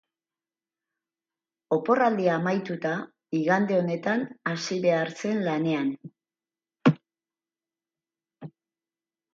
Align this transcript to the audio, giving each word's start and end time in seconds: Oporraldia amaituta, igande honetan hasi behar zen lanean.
Oporraldia 1.77 2.31
amaituta, 2.37 2.93
igande 3.41 3.77
honetan 3.83 4.25
hasi 4.53 4.79
behar 4.87 5.15
zen 5.21 5.45
lanean. 5.51 5.95